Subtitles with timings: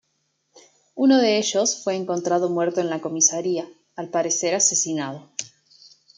[0.95, 5.29] Uno de ellos fue encontrado muerto en la comisaría, al parecer asesinado.